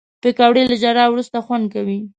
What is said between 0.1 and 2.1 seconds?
پکورې له ژړا وروسته خوند کوي